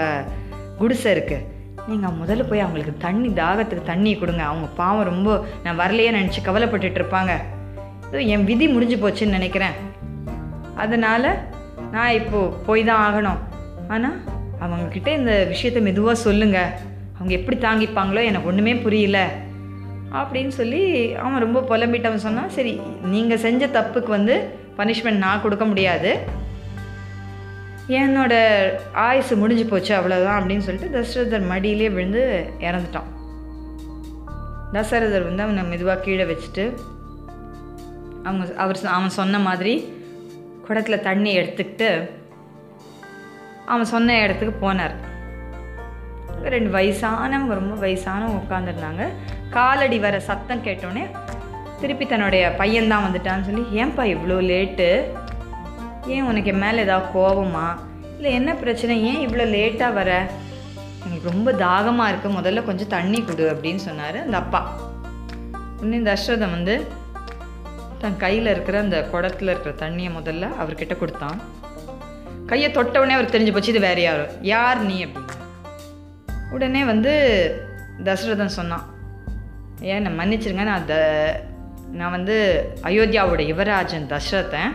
குடிசை 0.80 1.10
இருக்குது 1.16 1.46
நீங்கள் 1.90 2.16
முதல்ல 2.20 2.44
போய் 2.50 2.64
அவங்களுக்கு 2.66 2.94
தண்ணி 3.06 3.30
தாகத்துக்கு 3.42 3.84
தண்ணி 3.92 4.12
கொடுங்க. 4.22 4.44
அவங்க 4.52 4.68
பாவம் 4.82 5.10
ரொம்ப 5.12 5.30
நான் 5.64 5.80
வரலையே 5.82 6.12
நினச்சி 6.18 6.42
கவலைப்பட்டுட்டு 6.48 7.00
இருப்பாங்க. 7.02 7.34
இதோ 8.08 8.22
என் 8.34 8.48
விதி 8.50 8.68
முடிஞ்சு 8.76 8.98
போச்சுன்னு 9.04 9.38
நினைக்கிறேன். 9.40 9.76
அதனால் 10.84 11.30
நான் 11.96 12.16
இப்போது 12.20 12.56
போய் 12.68 12.84
தான் 12.90 13.04
ஆகணும். 13.08 13.40
ஆனால் 13.94 14.18
அவங்கக்கிட்ட 14.64 15.10
இந்த 15.20 15.34
விஷயத்தை 15.54 15.82
மெதுவாக 15.90 16.24
சொல்லுங்கள் 16.26 16.74
அவங்க 17.18 17.34
எப்படி 17.40 17.58
தாங்கிப்பாங்களோ 17.68 18.24
எனக்கு 18.32 18.50
ஒன்றுமே 18.52 18.76
புரியல. 18.86 19.20
அப்படின்னு 20.12 20.54
சொல்லி 20.60 21.14
அவன் 21.14 21.44
ரொம்ப 21.46 21.60
புலம்பிட்டவன் 21.70 22.26
சொன்னான் 22.28 22.50
சரி 22.50 22.82
நீங்கள் 23.04 23.38
செஞ்ச 23.38 23.68
தப்புக்கு 23.68 24.08
வந்து 24.08 24.36
பனிஷ்மெண்ட் 24.78 25.24
நான் 25.26 25.42
கொடுக்க 25.42 25.66
முடியாது. 25.66 26.12
என்னோட 27.88 28.34
ஆயுசு 28.94 29.36
முடிஞ்சு 29.36 29.66
போச்சு 29.66 29.92
அவ்வளோதான் 30.00 30.38
அப்படின்னு 30.40 30.66
சொல்லிட்டு 30.68 30.98
தசரதர் 30.98 31.48
மடியிலே 31.48 31.90
விழுந்து 31.90 32.54
இறந்துட்டான். 32.60 33.10
தசரதர் 34.74 35.28
வந்து 35.28 35.44
அவனை 35.44 35.64
மெதுவாக 35.64 36.02
கீழே 36.02 36.24
வச்சுட்டு 36.24 36.66
அவங்க 38.24 38.56
அவர் 38.56 38.80
அவன் 38.86 39.10
சொன்ன 39.10 39.40
மாதிரி 39.40 39.74
குடத்துல 40.68 41.00
தண்ணி 41.00 41.38
எடுத்துக்கிட்டு 41.38 42.10
அவன் 43.66 43.86
சொன்ன 43.86 44.18
இடத்துக்கு 44.22 44.56
போனார். 44.66 44.96
ரெண்டு 46.44 46.70
வயசானவங்க 46.78 47.54
ரொம்ப 47.62 47.88
வயசானவங்க 47.88 48.42
உட்காந்துருந்தாங்க 48.42 49.06
காலடி 49.50 50.00
வர 50.00 50.20
சத்தம் 50.20 50.64
கேட்டோடனே 50.64 51.10
திருப்பி 51.82 52.06
தன்னுடைய 52.06 52.56
பையன்தான் 52.58 53.04
வந்துட்டான்னு 53.08 53.42
சொல்லி 53.42 53.84
ஏன்பா 53.84 54.18
இவ்வளோ 54.18 54.38
லேட்டு 54.52 55.04
ஏன் 56.08 56.24
உனக்கு 56.24 56.52
என் 56.52 56.58
மேலே 56.58 56.82
ஏதாவது 56.82 57.20
கோபமா 57.20 57.78
இல்லை 58.16 58.34
என்ன 58.34 58.54
பிரச்சனை? 58.54 59.04
ஏன் 59.04 59.30
இவ்வளோ 59.30 59.42
லேட்டாக 59.42 59.94
வர? 59.94 60.28
எனக்கு 61.06 61.30
ரொம்ப 61.30 61.54
தாகமாக 61.54 62.12
இருக்குது 62.12 62.32
முதல்ல 62.32 62.64
கொஞ்சம் 62.64 62.88
தண்ணி 62.88 63.24
கொடு 63.24 63.54
அப்படின்னு 63.54 63.76
சொன்னார் 63.76 64.22
அந்த 64.22 64.38
அப்பா. 64.38 64.76
உடனே 65.82 65.98
தசரதன் 65.98 66.52
வந்து 66.52 66.88
தன் 67.98 68.18
கையில் 68.18 68.46
இருக்கிற 68.46 68.80
அந்த 68.80 69.08
குடத்துல 69.12 69.56
இருக்கிற 69.56 69.90
தண்ணியை 69.90 70.10
முதல்ல 70.12 70.50
அவர்கிட்ட 70.62 70.98
கொடுத்தான். 70.98 71.42
கையை 72.46 72.72
தொட்டவுடனே 72.72 73.10
அவர் 73.10 73.30
தெரிஞ்சு 73.30 73.54
போச்சு 73.54 73.70
இது 73.70 73.80
வேற 73.80 74.02
யார்? 74.02 74.42
யார் 74.42 74.80
நீ? 74.80 75.06
அப்படின்னு. 75.06 75.38
உடனே 76.52 76.84
வந்து 76.84 77.14
தசரதன் 78.04 78.46
சொன்னான். 78.46 78.98
ஏன் 79.88 79.98
என்னை 80.00 80.12
மன்னிச்சிருங்க 80.20 80.64
நான் 80.64 80.86
த 80.86 80.96
நான் 82.00 82.16
வந்து 82.16 82.36
அயோத்தியாவோட 82.90 83.42
யுவராஜன் 83.52 84.10
தசரத்தன் 84.14 84.74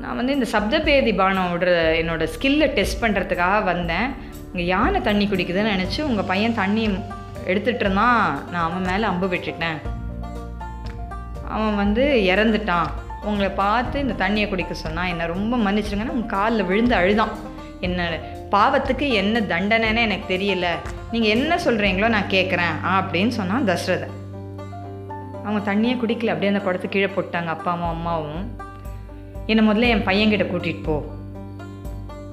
நான் 0.00 0.16
வந்து 0.16 0.34
இந்த 0.36 0.46
சப்தபேதி 0.52 1.12
பானோட 1.20 1.66
என்னோட 2.00 2.22
ஸ்கில்லை 2.34 2.66
டெஸ்ட் 2.78 3.02
பண்ணுறதுக்காக 3.02 3.64
வந்தேன். 3.64 4.08
இங்கே 4.50 4.64
யானை 4.66 5.00
தண்ணி 5.00 5.24
குடிக்குதுன்னு 5.26 5.74
நினச்சி 5.74 6.00
உங்கள் 6.02 6.28
பையன் 6.30 6.54
தண்ணி 6.54 6.84
எடுத்துகிட்டு 7.50 7.84
இருந்தான். 7.86 8.20
நான் 8.52 8.66
அவன் 8.68 8.88
மேலே 8.90 9.04
அம்பு 9.04 9.26
விட்டுட்டேன். 9.32 9.78
அவன் 11.54 11.76
வந்து 11.82 12.04
இறந்துட்டான். 12.34 12.88
உங்களை 13.22 13.50
பார்த்து 13.62 13.96
இந்த 14.04 14.14
தண்ணியை 14.24 14.48
குடிக்க 14.48 14.74
சொன்னான். 14.74 15.10
என்னை 15.12 15.26
ரொம்ப 15.26 15.56
மன்னிச்சிருங்கன்னா 15.56 16.16
உங்கள் 16.16 16.34
காலில் 16.36 16.68
விழுந்து 16.70 16.94
அழுதான். 16.94 17.34
என்ன 17.80 18.08
பாவத்துக்கு 18.50 19.06
என்ன 19.20 19.40
தண்டனைன்னு 19.40 20.04
எனக்கு 20.06 20.26
தெரியல. 20.34 20.66
நீங்கள் 21.12 21.30
என்ன 21.30 21.56
சொல்கிறீங்களோ 21.56 22.08
நான் 22.08 22.32
கேட்குறேன் 22.34 22.74
அப்படின்னு 22.96 23.28
சொன்னான் 23.28 23.68
தசரதன். 23.68 24.14
அவங்க 25.44 25.60
தண்ணியை 25.68 25.94
குடிக்கல 25.98 26.32
அப்படியே 26.34 26.52
அந்த 26.52 26.62
குடத்து 26.66 26.88
கீழே 26.88 27.08
போட்டாங்க 27.16 27.46
அப்பாவும் 27.46 27.88
அம்மாவும். 27.88 28.44
என்னை 29.46 29.62
முதல்ல 29.68 29.92
என் 29.94 30.06
பையன்கிட்ட 30.06 30.46
கூட்டிகிட்டு 30.52 30.82
போ 30.82 30.96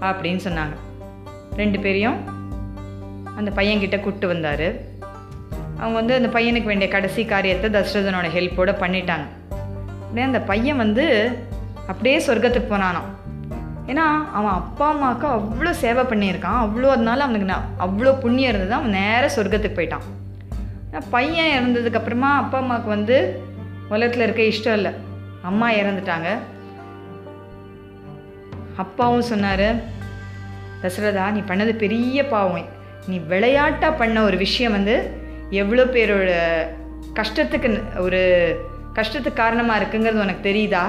அப்படின்னு 0.01 0.41
சொன்னாங்க. 0.47 0.75
ரெண்டு 1.55 1.79
பேரையும் 1.79 2.17
அந்த 3.35 3.51
பையன்கிட்ட 3.55 3.97
கூப்பிட்டு 3.99 4.27
வந்தார். 4.27 4.67
அவங்க 5.77 5.95
வந்து 5.99 6.15
அந்த 6.15 6.29
பையனுக்கு 6.37 6.71
வேண்டிய 6.71 6.91
கடைசி 6.91 7.25
காரியத்தை 7.25 7.69
தசரதனோட 7.69 8.27
ஹெல்ப்போடு 8.37 8.73
பண்ணிட்டாங்க. 8.83 9.27
அப்படியே 10.01 10.25
அந்த 10.25 10.41
பையன் 10.41 10.77
வந்து 10.77 11.05
அப்படியே 11.87 12.17
சொர்க்கத்துக்கு 12.27 12.69
போனானாம். 12.73 13.09
ஏன்னா 13.91 14.05
அவன் 14.37 14.57
அப்பா 14.59 14.85
அம்மாவுக்கு 14.91 15.27
அவ்வளோ 15.37 15.71
சேவை 15.83 16.03
பண்ணியிருக்கான். 16.11 16.59
அவ்வளோ 16.65 16.91
அதனால 16.95 17.23
அவனுக்கு 17.25 17.49
நான் 17.53 17.69
அவ்வளோ 17.85 18.11
புண்ணியம் 18.23 18.51
இருந்தது. 18.51 18.73
அவன் 18.79 18.95
நேராக 18.99 19.31
சொர்க்கத்துக்கு 19.35 19.77
போயிட்டான். 19.79 20.05
பையன் 21.15 21.53
இறந்ததுக்கப்புறமா 21.55 22.29
அப்பா 22.41 22.57
அம்மாவுக்கு 22.63 22.89
வந்து 22.89 23.17
உலகத்தில் 23.93 24.25
இருக்க 24.25 24.43
இஷ்டம் 24.51 24.77
இல்லை. 24.79 24.91
அம்மா 25.49 25.67
இறந்துட்டாங்க. 25.71 26.29
அப்பாவும் 28.83 29.29
சொன்னார் 29.31 29.67
தசரதா 30.83 31.25
நீ 31.37 31.41
பண்ணது 31.49 31.73
பெரிய 31.83 32.27
பாவம். 32.27 32.69
நீ 33.09 33.17
விளையாட்டாக 33.31 33.99
பண்ண 34.01 34.17
ஒரு 34.29 34.37
விஷயம் 34.45 34.75
வந்து 34.77 34.95
எவ்வளோ 35.61 35.83
பேரோட 35.95 36.31
கஷ்டத்துக்கு 37.19 37.69
ஒரு 38.05 38.21
கஷ்டத்துக்கு 38.97 39.41
காரணமாக 39.43 39.79
இருக்குங்கிறது 39.79 40.23
உனக்கு 40.25 40.47
தெரியுதா? 40.49 40.83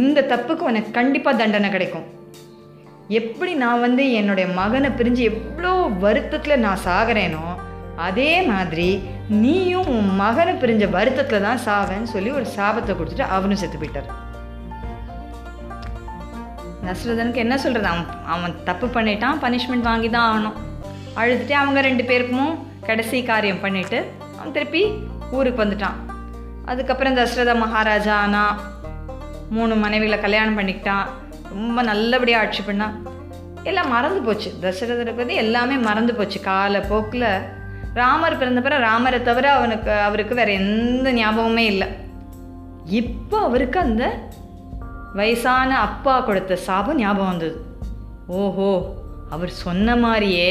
இந்த 0.00 0.20
தப்புக்கு 0.30 0.64
உனக்கு 0.70 0.90
கண்டிப்பாக 0.98 1.38
தண்டனை 1.40 1.68
கிடைக்கும். 1.74 2.06
எப்படி 3.18 3.52
நான் 3.62 3.82
வந்து 3.84 4.04
என்னுடைய 4.20 4.46
மகனை 4.60 4.90
பிரிஞ்சு 4.98 5.22
எவ்வளோ 5.32 5.72
வருத்தத்தில் 6.04 6.62
நான் 6.64 6.84
சாகிறேனோ 6.86 7.44
அதே 8.06 8.32
மாதிரி 8.50 8.88
நீயும் 9.42 9.90
உன் 9.96 10.10
மகனை 10.22 10.54
பிரிஞ்ச 10.62 10.84
வருத்தத்தில் 10.96 11.46
தான் 11.46 11.62
சாவேன்னு 11.66 12.12
சொல்லி 12.14 12.30
ஒரு 12.38 12.46
சாபத்தை 12.56 12.92
கொடுத்துட்டு 12.94 13.26
அவனும் 13.36 13.60
செத்து 13.62 13.80
போயிட்டார். 13.82 14.10
நஸ்ரதனுக்கு 16.86 17.44
என்ன 17.44 17.54
சொல்கிறது 17.64 17.88
அவன் 17.92 18.06
அவன் 18.34 18.58
தப்பு 18.68 18.86
பண்ணிட்டான் 18.98 19.40
பனிஷ்மெண்ட் 19.44 19.88
வாங்கி 19.90 20.08
தான் 20.16 20.28
ஆகணும். 20.30 20.58
அழுதுட்டு 21.20 21.54
அவங்க 21.62 21.80
ரெண்டு 21.88 22.04
பேருக்கும் 22.10 22.52
கடைசி 22.88 23.18
காரியம் 23.32 23.64
பண்ணிவிட்டு 23.64 23.98
அவன் 24.38 24.54
திருப்பி 24.58 24.84
ஊருக்கு 25.38 25.64
வந்துட்டான். 25.64 25.98
அதுக்கப்புறம் 26.70 27.18
தசரத 27.18 27.52
மகாராஜா 27.64 28.14
ஆனால் 28.26 28.54
மூணு 29.56 29.74
மனைவிகளை 29.84 30.18
கல்யாணம் 30.20 30.58
பண்ணிக்கிட்டான் 30.58 31.06
ரொம்ப 31.54 31.82
நல்லபடியாக 31.90 32.44
ஆட்சி 32.44 32.62
பண்ணான் 32.66 32.94
எல்லாம் 33.70 33.92
மறந்து 33.94 34.20
போச்சு. 34.20 34.50
தசரதரை 34.62 35.12
பற்றி 35.16 35.34
எல்லாமே 35.42 35.76
மறந்து 35.88 36.14
போச்சு. 36.14 36.38
காலப்போக்கில் 36.50 37.28
ராமர் 37.94 38.38
பிறந்த 38.38 38.60
பிற 38.60 38.78
ராமரை 38.78 39.22
தவிர 39.22 39.46
அவனுக்கு 39.52 39.92
அவருக்கு 40.08 40.34
வேற 40.34 40.50
எந்த 40.52 41.12
ஞாபகமே 41.12 41.64
இல்லை. 41.72 41.88
இப்போ 43.00 43.36
அவருக்கு 43.48 43.78
அந்த 43.80 44.04
வயசான 45.18 45.70
அப்பா 45.86 46.14
கொடுத்த 46.20 46.56
சாபம் 46.68 47.00
ஞாபகம் 47.02 47.32
வந்தது. 47.32 47.56
ஓஹோ 48.40 48.70
அவர் 49.30 49.52
சொன்ன 49.64 49.96
மாதிரியே 49.96 50.50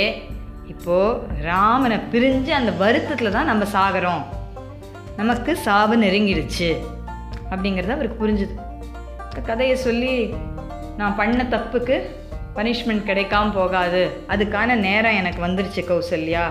இப்போது 0.72 1.42
ராமனை 1.50 1.98
பிரிஞ்சு 2.12 2.52
அந்த 2.60 2.72
வருத்தத்தில் 2.72 3.36
தான் 3.38 3.52
நம்ம 3.52 3.64
சாகிறோம். 3.76 4.24
நமக்கு 5.18 5.52
சாவு 5.66 5.96
நெருங்கிடுச்சு 5.98 6.70
அப்படிங்கிறது 7.56 7.90
அவருக்கு 7.90 8.28
புரிஞ்சுது. 8.28 8.62
இந்த 9.24 9.42
கதையை 9.46 9.76
சொல்லி 9.76 10.34
நான் 10.98 11.16
பண்ண 11.16 11.48
தப்புக்கு 11.50 12.02
பனிஷ்மெண்ட் 12.56 13.08
கிடைக்காம 13.08 13.54
போகாது. 13.54 14.10
அதுக்கான 14.28 14.76
நேரம் 14.76 15.16
எனக்கு 15.16 15.46
வந்துருச்சு 15.48 15.82
கௌசல்யா. 15.82 16.44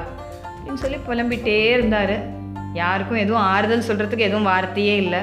அப்படின்னு 0.56 0.74
சொல்லி 0.74 0.96
புலம்பிட்டே 1.08 1.70
இருந்தார். 1.70 2.40
யாருக்கும் 2.74 3.18
எதுவும் 3.18 3.40
ஆறுதல் 3.40 3.86
சொல்கிறதுக்கு 3.88 4.18
எதுவும் 4.18 4.42
வார்த்தையே 4.42 4.96
இல்லை. 4.96 5.18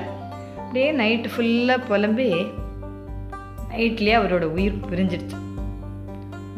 அப்படியே 0.57 0.91
நைட்டு 0.93 1.29
ஃபுல்லாக 1.37 1.85
புலம்பி 1.87 2.33
நைட்லேயே 3.71 4.15
அவரோட 4.19 4.41
உயிர் 4.41 4.79
பிரிஞ்சிடுச்சு 4.89 5.37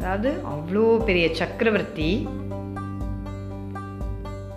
அதாவது 0.00 0.42
அவ்வளோ 0.50 1.04
பெரிய 1.04 1.34
சக்கரவர்த்தி 1.34 2.28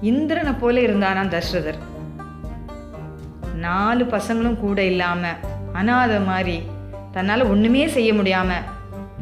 இந்திரனை 0.02 0.54
போல 0.54 0.80
இருந்தானா 0.80 1.28
தசரதர். 1.28 1.80
நாலு 3.64 4.04
பசங்களும் 4.14 4.62
கூட 4.64 4.80
இல்லாமல் 4.92 5.42
அனாதை 5.80 6.20
மாதிரி 6.30 6.58
தன்னால் 7.16 7.50
ஒன்றுமே 7.52 7.84
செய்ய 7.96 8.14
முடியாமல் 8.14 8.68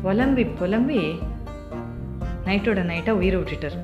புலம்பி 0.03 0.43
புலம்பி 0.59 1.01
நைட்டோட 2.47 2.81
நைட்டாக 2.91 3.19
உயிரை 3.19 3.37
விட்டுட்டார். 3.39 3.77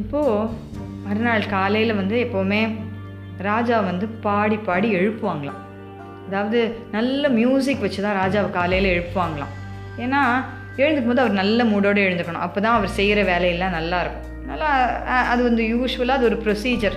இப்போது 0.00 0.48
மறுநாள் 1.04 1.52
காலையில் 1.54 1.98
வந்து 2.00 2.16
எப்போவுமே 2.24 2.62
ராஜா 3.48 3.76
வந்து 3.90 4.06
பாடி 4.26 4.56
பாடி 4.68 4.88
எழுப்புவாங்களாம். 4.98 5.60
அதாவது 6.26 6.60
நல்ல 6.96 7.28
மியூசிக் 7.38 7.84
வச்சு 7.84 8.00
தான் 8.02 8.18
ராஜாவை 8.22 8.50
காலையில் 8.50 8.92
எழுப்புவாங்களாம். 8.94 9.54
ஏன்னா 10.04 10.22
எழுந்துக்கும் 10.82 11.12
போது 11.12 11.24
அவர் 11.24 11.40
நல்ல 11.40 11.64
மூடோடு 11.64 12.00
எழுந்துக்கணும். 12.06 12.44
அப்போ 12.46 12.58
தான் 12.60 12.76
அவர் 12.78 12.96
செய்கிற 12.98 13.22
வேலையெல்லாம் 13.32 13.76
நல்லா 13.78 13.98
அதனால் 14.48 14.90
நல்லா 14.96 15.18
அது 15.32 15.42
வந்து 15.42 15.62
யூஸ்வலாக 15.72 16.18
அது 16.18 16.28
ஒரு 16.30 16.38
ப்ரொசீஜர் 16.44 16.96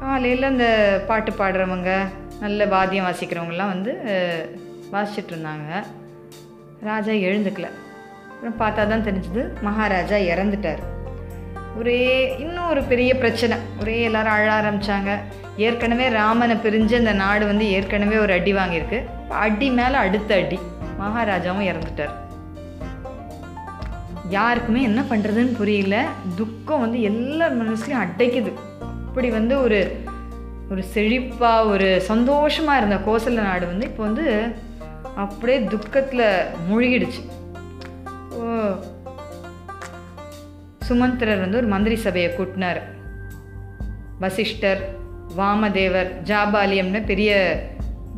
காலையில் 0.00 0.50
அந்த 0.50 0.66
பாட்டு 1.08 1.32
பாடுறவங்க 1.38 1.90
நல்ல 2.40 2.66
வாத்தியம் 2.66 3.06
வாசிக்கிறவங்கலாம் 3.08 3.72
வந்து 3.74 3.92
வாசிச்சுட்டு 4.94 5.32
இருந்தாங்க 5.34 5.70
ராஜா 6.88 7.12
எழுந்துக்கல. 7.28 7.68
அப்புறம் 8.30 8.56
பார்த்தா 8.62 8.88
தான் 8.92 9.04
தெரிஞ்சது 9.08 9.42
மகாராஜா 9.66 10.16
இறந்துட்டார். 10.32 10.82
ஒரே 11.78 12.00
இன்னும் 12.44 12.70
ஒரு 12.72 12.82
பெரிய 12.90 13.10
பிரச்சனை. 13.22 13.56
ஒரே 13.80 14.02
எல்லாரும் 14.08 14.36
அழ 14.38 14.48
ஆரம்பித்தாங்க 14.60 15.12
ஏற்கனவே 15.66 16.08
ராமனை 16.18 16.56
பிரிஞ்சு 16.56 16.94
அந்த 17.02 17.12
நாடு 17.12 17.44
வந்து 17.46 17.66
ஏற்கனவே 17.70 18.18
ஒரு 18.18 18.32
அடி 18.38 18.52
வாங்கியிருக்கு. 18.58 19.00
அடி 19.44 19.70
மேலே 19.70 19.98
அடுத்த 20.04 20.34
அடி. 20.42 20.58
மகாராஜாவும் 21.00 21.68
இறந்துட்டார். 21.70 22.14
யாருக்குமே 24.32 24.82
என்ன 24.82 25.00
பண்ணுறதுன்னு 25.10 25.56
புரியல. 25.56 26.08
துக்கம் 26.36 26.80
வந்து 26.80 27.02
எல்லார் 27.02 27.56
மனசுலையும் 27.62 28.04
அடைக்குது. 28.04 28.52
இப்படி 29.06 29.30
வந்து 29.30 29.62
ஒரு 29.62 29.80
ஒரு 30.70 30.84
செழிப்பாக 30.94 31.66
ஒரு 31.66 32.00
சந்தோஷமாக 32.00 32.86
இருந்த 32.86 32.96
கோசல 33.06 33.42
நாடு 33.42 33.66
வந்து 33.66 33.86
இப்போ 33.86 34.02
வந்து 34.02 34.54
அப்படியே 35.16 35.64
துக்கத்தில் 35.64 36.44
மூழ்கிடுச்சு. 36.70 37.22
ஓ. 38.30 38.44
சுமந்திரர் 40.80 41.40
வந்து 41.40 41.56
ஒரு 41.56 41.66
மந்திரி 41.66 41.96
சபையை 41.96 42.30
கூட்டினார். 42.30 42.80
வசிஷ்டர் 44.20 44.80
வாமதேவர் 45.36 46.10
ஜாபாலியம்னு 46.24 47.04
பெரிய 47.04 47.32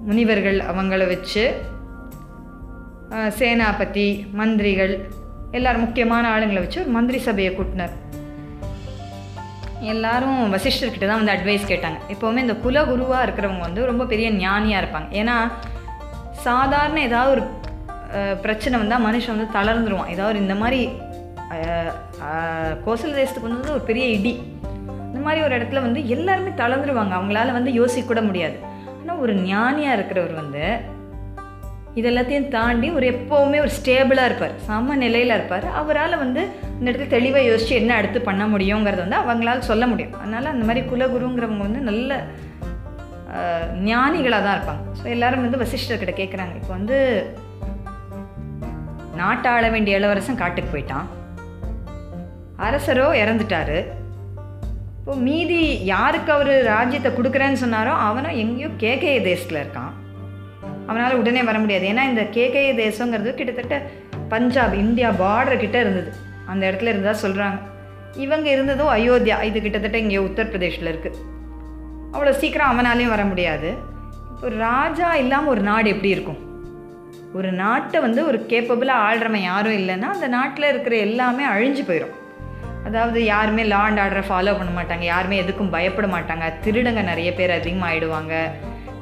முனிவர்கள் 0.06 0.58
அவங்கள 0.58 1.06
வச்சு 1.06 1.44
சேனாபதி 3.38 4.06
மந்திரிகள் 4.32 5.22
எல்லாரும் 5.58 5.84
முக்கியமான 5.84 6.24
ஆளுங்களை 6.34 6.60
வச்சு 6.62 6.78
ஒரு 6.84 6.90
மந்திரி 6.96 7.18
சபையை 7.26 7.50
கூட்டினார். 7.56 7.94
எல்லாரும் 9.92 10.38
வசிஷ்டர்கிட்ட 10.54 11.06
தான் 11.08 11.20
வந்து 11.20 11.34
அட்வைஸ் 11.34 11.70
கேட்டாங்க. 11.70 11.98
எப்போவுமே 12.14 12.42
இந்த 12.46 12.56
குல 12.64 12.84
குருவாக 12.90 13.24
இருக்கிறவங்க 13.26 13.64
வந்து 13.68 13.82
ரொம்ப 13.90 14.04
பெரிய 14.12 14.28
ஞானியாக 14.44 14.82
இருப்பாங்க. 14.82 15.08
ஏன்னா 15.20 15.36
சாதாரண 16.46 16.98
ஏதாவது 17.08 17.32
ஒரு 17.34 17.44
பிரச்சனை 18.44 18.74
வந்தால் 18.82 19.04
மனுஷன் 19.06 19.34
வந்து 19.34 19.48
தளர்ந்துருவான். 19.58 20.12
ஏதாவது 20.14 20.36
இந்த 20.44 20.54
மாதிரி 20.62 20.80
கோசல் 22.84 23.12
கோசல 23.12 23.16
தேசத்துக்கு 23.20 23.48
வந்து 23.48 23.74
ஒரு 23.76 23.84
பெரிய 23.90 24.04
இடி. 24.16 24.32
இந்த 25.08 25.20
மாதிரி 25.26 25.40
ஒரு 25.46 25.54
இடத்துல 25.58 25.82
வந்து 25.86 26.00
எல்லாருமே 26.14 26.52
தளர்ந்துருவாங்க. 26.62 27.12
அவங்களால 27.18 27.52
வந்து 27.58 27.72
யோசிக்க 27.80 28.06
கூட 28.08 28.22
முடியாது. 28.28 28.56
ஆனால் 29.00 29.20
ஒரு 29.24 29.34
ஞானியாக 29.50 29.96
இருக்கிறவர் 29.98 30.34
வந்து 30.42 30.64
இதெல்லாத்தையும் 32.00 32.48
தாண்டி 32.54 32.88
ஒரு 32.98 33.06
எப்போவுமே 33.14 33.58
ஒரு 33.64 33.72
ஸ்டேபிளாக 33.78 34.28
இருப்பார். 34.30 34.54
சம 34.68 34.96
நிலையில் 35.02 35.34
இருப்பார். 35.36 35.66
அவரால் 35.80 36.22
வந்து 36.24 36.42
இந்த 36.78 36.86
இடத்துல 36.90 37.08
தெளிவாக 37.16 37.48
யோசித்து 37.50 37.74
என்ன 37.80 37.92
அடுத்து 38.00 38.20
பண்ண 38.28 38.44
முடியுங்கிறத 38.52 39.02
வந்து 39.04 39.20
அவங்களால 39.22 39.64
சொல்ல 39.70 39.86
முடியும். 39.92 40.16
அதனால் 40.20 40.52
அந்த 40.54 40.64
மாதிரி 40.68 40.82
குலகுருங்கிறவங்க 40.92 41.66
வந்து 41.68 41.82
நல்ல 41.90 42.20
ஞானிகளாக 43.90 44.42
தான் 44.46 44.56
இருப்பாங்க. 44.56 44.82
ஸோ 44.98 45.04
எல்லாரும் 45.14 45.44
வந்து 45.46 45.62
வசிஷ்டர்கிட்ட 45.62 46.14
கேட்குறாங்க 46.20 46.54
இப்போ 46.60 46.72
வந்து 46.78 46.98
நாட்டாள 49.20 49.64
வேண்டிய 49.74 49.98
இளவரசன் 49.98 50.40
காட்டுக்கு 50.42 50.72
போயிட்டான். 50.74 51.06
அரசரோ 52.66 53.06
இறந்துட்டாரு. 53.22 53.78
இப்போ 54.98 55.14
மீதி 55.26 55.60
யாருக்கு 55.92 56.30
அவர் 56.34 56.52
ராஜ்யத்தை 56.74 57.10
கொடுக்குறேன்னு 57.16 57.62
சொன்னாரோ 57.62 57.94
அவனும் 58.08 58.38
எங்கேயோ 58.42 58.68
கேகே 58.84 59.10
தேசத்தில் 59.28 59.60
இருக்கான். 59.62 59.83
அவனால் 60.88 61.18
உடனே 61.20 61.42
வர 61.48 61.58
முடியாது. 61.62 61.84
ஏன்னா 61.92 62.02
இந்த 62.10 62.22
கேகே 62.36 62.62
தேசங்கிறது 62.84 63.32
கிட்டத்தட்ட 63.38 63.76
பஞ்சாப் 64.32 64.74
இந்தியா 64.84 65.08
பார்டர் 65.22 65.62
கிட்டே 65.64 65.80
இருந்தது. 65.84 66.10
அந்த 66.52 66.62
இடத்துல 66.68 66.92
இருந்தால் 66.92 67.22
சொல்கிறாங்க 67.24 67.58
இவங்க 68.24 68.46
இருந்ததும் 68.54 68.94
அயோத்தியா. 68.96 69.36
இது 69.50 69.58
கிட்டத்தட்ட 69.66 69.98
இங்கே 70.04 70.24
உத்தரப்பிரதேஷில் 70.28 70.90
இருக்குது 70.92 71.20
அவ்வளோ 72.14 72.32
சீக்கிரம் 72.40 72.72
அவனாலையும் 72.72 73.14
வர 73.14 73.22
முடியாது. 73.30 73.70
இப்போ 74.34 74.48
ராஜா 74.66 75.08
இல்லாமல் 75.22 75.52
ஒரு 75.54 75.62
நாடு 75.70 75.86
எப்படி 75.94 76.10
இருக்கும்? 76.16 76.40
ஒரு 77.38 77.48
நாட்டை 77.62 77.98
வந்து 78.04 78.20
ஒரு 78.30 78.38
கேப்பபிளாக 78.50 79.04
ஆள்றவன் 79.06 79.44
யாரும் 79.50 79.78
இல்லைன்னா 79.78 80.08
அந்த 80.16 80.26
நாட்டில் 80.34 80.70
இருக்கிற 80.72 80.94
எல்லாமே 81.06 81.44
அழிஞ்சு 81.54 81.82
போயிடும் 81.88 82.14
அதாவது 82.88 83.18
யாருமே 83.24 83.62
லா 83.72 83.80
அண்ட் 83.88 84.00
ஆர்டரை 84.02 84.22
ஃபாலோ 84.28 84.52
பண்ண 84.58 84.72
மாட்டாங்க. 84.78 85.04
யாருமே 85.12 85.36
எதுக்கும் 85.42 85.72
பயப்பட 85.74 86.06
மாட்டாங்க. 86.14 86.46
திருடங்க 86.64 87.02
நிறைய 87.10 87.30
பேர் 87.38 87.58
அதிகமாக 87.58 87.88
ஆயிடுவாங்க 87.90 88.34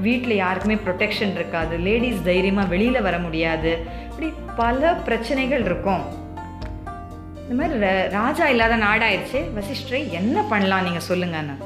வீட்டில் 0.00 0.34
யாருக்குமே 0.34 0.76
ப்ரொடெக்ஷன் 0.87 1.34
இருக்காது. 1.38 1.76
லேடிஸ் 1.76 2.22
தைரியமாக 2.22 2.72
வெளியில் 2.75 3.06
வர 3.08 3.18
முடியாது. 3.18 3.72
இப்படி 4.08 4.32
பல 4.56 4.94
பிரச்சனைகள் 5.08 5.64
இருக்கும். 5.68 6.02
இந்த 7.42 7.54
மாதிரி 7.61 7.92
ராஜா 8.18 8.44
இல்லாத 8.49 8.76
நாடாயிடுச்சு 8.76 9.40
வசிஷ்டரை 9.58 10.11
என்ன 10.20 10.42
பண்ணலாம் 10.52 10.84
நீங்கள் 10.88 11.08
சொல்லுங்கன்னு. 11.11 11.56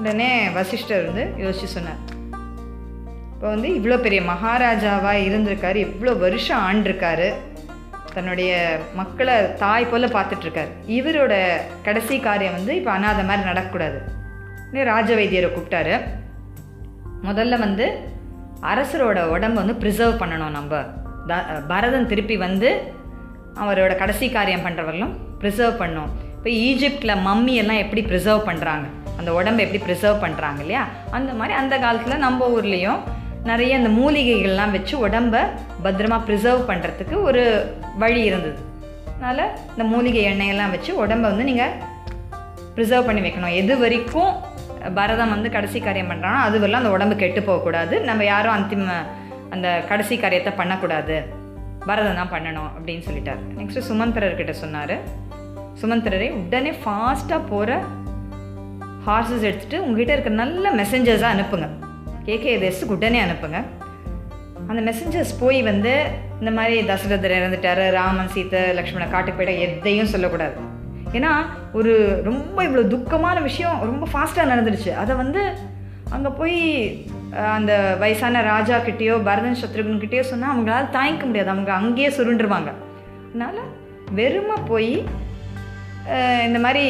உடனே 0.00 0.30
வசிஷ்டர் 0.58 1.04
வந்து 1.08 1.24
யோசிச்சு 1.44 1.68
சொன்னார். 1.76 2.02
இப்போ 3.32 3.48
வந்து 3.54 3.68
இவ்வளோ 3.78 3.96
பெரிய 4.06 4.20
மகாராஜாவாக 4.32 5.24
இருந்திருக்காரு. 5.28 5.78
இவ்வளோ 5.88 6.18
வருஷம் 6.18 6.64
ஆண்டிருக்காரு. 6.68 7.28
தன்னுடைய 8.14 8.52
மக்களை 9.00 9.34
தாய் 9.62 9.90
போல் 9.90 10.14
பார்த்துட்ருக்காரு. 10.14 10.70
இவரோட 10.98 11.34
கடைசி 11.82 12.20
காரியம் 12.20 12.56
வந்து 12.58 12.72
இப்போ 12.76 12.90
அனாதை 12.90 13.24
மாதிரி 13.24 13.48
நடக்கக்கூடாது. 13.50 13.98
ராஜ 14.92 15.14
வைத்தியரை 15.14 15.50
கூப்பிட்டாரு. 15.52 15.94
முதல்ல 17.26 17.58
வந்து 17.64 17.86
அரசரோட 18.70 19.18
உடம்ப 19.34 19.58
வந்து 19.62 19.76
ப்ரிசர்வ் 19.82 20.20
பண்ணணும் 20.22 20.56
நம்ம. 20.58 20.80
த 21.30 21.34
பரதன் 21.72 22.08
திருப்பி 22.12 22.36
வந்து 22.46 22.68
அவரோட 23.62 23.92
கடைசி 24.02 24.26
காரியம் 24.36 24.64
பண்ணுறவர்களும் 24.66 25.14
ப்ரிசர்வ் 25.42 25.80
பண்ணோம். 25.82 26.10
இப்போ 26.36 26.50
ஈஜிப்டில் 26.66 27.22
மம்மி 27.26 27.54
எல்லாம் 27.62 27.82
எப்படி 27.84 28.02
ப்ரிசர்வ் 28.10 28.48
பண்ணுறாங்க 28.48 28.86
அந்த 29.18 29.30
உடம்பை 29.38 29.62
எப்படி 29.64 29.80
ப்ரிசர்வ் 29.86 30.22
பண்ணுறாங்க 30.24 30.60
இல்லையா? 30.64 30.82
அந்த 31.16 31.30
மாதிரி 31.38 31.54
அந்த 31.60 31.74
காலத்தில் 31.84 32.24
நம்ம 32.26 32.48
ஊர்லேயும் 32.56 33.00
நிறைய 33.50 33.72
அந்த 33.80 33.90
மூலிகைகள்லாம் 33.98 34.74
வச்சு 34.76 34.94
உடம்ப 35.06 35.42
பத்திரமா 35.84 36.18
ப்ரிசர்வ் 36.28 36.62
பண்ணுறதுக்கு 36.70 37.16
ஒரு 37.22 37.42
வழி 38.02 38.22
இருந்தது. 38.30 38.58
அதனால் 39.12 39.44
இந்த 39.72 39.84
மூலிகை 39.92 40.22
எண்ணெயெல்லாம் 40.30 40.74
வச்சு 40.74 40.92
உடம்ப 41.04 41.24
வந்து 41.30 41.44
நீங்கள் 41.50 41.74
ப்ரிசர்வ் 42.76 43.08
பண்ணி 43.08 43.22
வைக்கணும். 43.26 43.56
எது 43.62 43.74
வரைக்கும் 43.78 44.32
பரதம் 44.94 45.32
வந்து 45.34 45.50
கடைசி 45.50 45.80
காரியம் 45.80 46.10
பண்ணுறானோ 46.10 46.38
அது 46.46 46.60
வரலாம் 46.60 46.82
அந்த 46.82 46.92
உடம்பு 46.96 47.16
கெட்டு 47.16 47.42
போகக்கூடாது. 47.42 48.00
நம்ம 48.00 48.24
யாரும் 48.24 48.56
அந்திம 48.56 48.94
அந்த 49.54 49.82
கடைசி 49.88 50.16
காரியத்தை 50.16 50.52
பண்ணக்கூடாது. 50.52 51.16
பரதம் 51.86 52.18
தான் 52.20 52.32
பண்ணணும் 52.34 52.70
அப்படின்னு 52.76 53.06
சொல்லிட்டார். 53.08 53.42
நெக்ஸ்ட்டு 53.58 53.88
சுமந்திரர்கிட்ட 53.90 54.50
சொன்னார். 54.50 54.96
சுமந்திரரை 55.82 56.28
உடனே 56.42 56.72
ஃபாஸ்ட்டாக 56.84 57.40
போகிற 57.50 57.80
ஹார்சஸ் 59.06 59.46
எடுத்துகிட்டு 59.48 59.78
உங்ககிட்ட 59.86 60.12
இருக்க 60.12 60.30
நல்ல 60.30 60.72
மெசஞ்சர்ஸாக 60.74 61.34
அனுப்புங்க. 61.34 61.68
கேகே 62.26 62.56
தேசத்துக்கு 62.64 62.96
உடனே 62.98 63.20
அனுப்புங்க. 63.26 63.60
அந்த 64.70 64.80
மெசஞ்சர்ஸ் 64.88 65.38
போய் 65.40 65.62
வந்து 65.62 65.92
இந்த 66.40 66.50
மாதிரி 66.50 66.86
தசரதர் 66.88 67.36
இறந்துட்டாரு 67.38 67.90
ராமன் 67.90 68.32
சீத்தை 68.34 68.60
லக்ஷ்மண 68.78 69.06
காட்டுக்கு 69.06 69.38
போயிட்டா 69.38 69.66
எதையும் 69.66 70.10
சொல்லக்கூடாது. 70.14 70.56
ஏன்னா 71.16 71.32
ஒரு 71.78 71.92
ரொம்ப 72.28 72.58
இவ்வளோ 72.66 72.82
துக்கமான 72.94 73.36
விஷயம் 73.48 73.76
ரொம்ப 73.90 74.06
ஃபாஸ்ட்டாக 74.12 74.50
நடந்துடுச்சு. 74.52 74.90
அதை 75.02 75.12
வந்து 75.22 75.42
அங்கே 76.16 76.30
போய் 76.40 76.58
அந்த 77.56 77.72
வயசான 78.02 78.42
ராஜா 78.52 78.76
கிட்டேயோ 78.88 79.14
பரதன் 79.28 79.58
சத்ருகன் 79.62 80.02
கிட்டேயோ 80.04 80.24
சொன்னால் 80.32 80.52
அவங்களால 80.52 80.90
தாங்கிக்க 80.96 81.24
முடியாது. 81.30 81.52
அவங்க 81.54 81.72
அங்கேயே 81.80 82.10
சுருண்டுருவாங்க. 82.18 82.70
அதனால் 83.28 83.72
வெறுமை 84.18 84.56
போய் 84.70 84.92
இந்த 86.48 86.58
மாதிரி 86.64 86.84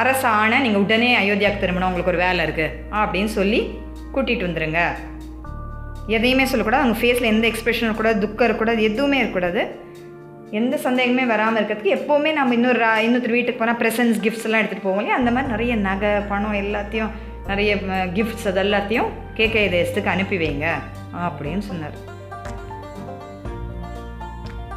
அரச 0.00 0.22
ஆணை 0.42 0.58
நீங்கள் 0.64 0.84
உடனே 0.84 1.10
அயோத்தியாவுக்கு 1.22 1.62
திரும்பணும் 1.64 1.88
உங்களுக்கு 1.90 2.12
ஒரு 2.12 2.22
வேலை 2.26 2.40
இருக்குது 2.46 2.76
அப்படின்னு 3.00 3.32
சொல்லி 3.38 3.60
கூட்டிகிட்டு 4.14 4.46
வந்துடுங்க 4.48 4.82
எதையுமே 6.16 6.44
சொல்லக்கூடாது. 6.50 6.84
அவங்க 6.84 6.98
ஃபேஸில் 7.00 7.32
எந்த 7.32 7.44
எக்ஸ்பிரஷனும் 7.50 7.88
இருக்கக்கூடாது 7.88 8.22
துக்கம் 8.24 8.46
இருக்கக்கூடாது 8.46 8.82
எதுவுமே 8.90 9.18
இருக்கக்கூடாது. 9.22 9.62
எந்த 10.50 10.76
சந்தேகமே 10.76 11.24
வராமல் 11.24 11.58
இருக்கிறதுக்கு 11.60 11.96
எப்போவுமே 11.98 12.32
நம்ம 12.32 12.54
இன்னொரு 12.54 12.80
இன்னொருத்தர் 13.04 13.36
வீட்டுக்கு 13.36 13.60
போனால் 13.60 13.78
ப்ரெசன்ஸ் 13.80 14.18
கிஃப்ட்ஸ் 14.24 14.44
எல்லாம் 14.44 14.60
எடுத்துகிட்டு 14.62 14.86
போவோம் 14.86 15.00
இல்லையா? 15.00 15.16
அந்த 15.20 15.30
மாதிரி 15.30 15.52
நிறைய 15.52 15.76
நகை 15.76 16.10
பணம் 16.30 16.58
எல்லாத்தையும் 16.64 17.10
நிறைய 17.46 17.74
கிஃப்ட்ஸ் 18.16 18.46
அது 18.50 18.60
எல்லாத்தையும் 18.62 19.08
கேகே 19.38 19.64
தேசத்துக்கு 19.74 20.12
அனுப்பி 20.14 20.36
வைங்க 20.42 20.66
அப்படின்னு 21.26 21.64
சொன்னார். 21.70 21.96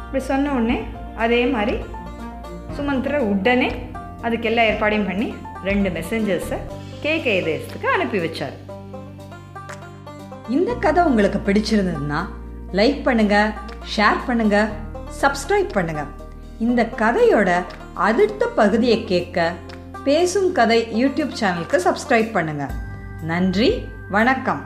இப்படி 0.04 0.24
சொன்ன 0.24 0.52
உடனே 0.52 0.78
அதே 1.16 1.46
மாதிரி 1.46 1.76
சுமந்திர 2.76 3.22
உடனே 3.30 3.70
அதுக்கு 4.22 4.48
எல்லா 4.50 4.62
ஏற்பாடையும் 4.62 5.08
பண்ணி 5.10 5.34
ரெண்டு 5.64 5.88
மெசஞ்சர்ஸை 5.90 6.58
கேகே 7.02 7.34
தேசத்துக்கு 7.50 7.88
அனுப்பி 7.94 8.18
வச்சார். 8.18 8.56
இந்த 10.48 10.74
கதை 10.74 11.02
உங்களுக்கு 11.04 11.40
பிடிச்சிருந்ததுன்னா 11.46 12.20
லைக் 12.72 13.02
பண்ணுங்கள் 13.08 13.52
ஷேர் 13.96 14.24
பண்ணுங்கள் 14.28 14.70
சப்ஸ்கிரைப் 15.22 15.72
பண்ணுங்க. 15.72 16.02
இந்த 16.58 16.88
கதையோட 16.96 17.50
அடுத்த 17.94 18.46
பகுதியை 18.46 19.04
கேட்க 19.04 19.52
பேசும் 20.04 20.52
கதை 20.52 21.04
யூடியூப் 21.04 21.32
சேனலுக்கு 21.40 21.78
சப்ஸ்கிரைப் 21.86 22.32
பண்ணுங்க. 22.32 22.70
நன்றி 23.22 23.86
வணக்கம். 24.10 24.62